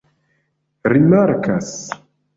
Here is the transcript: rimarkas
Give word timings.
rimarkas 0.91 1.71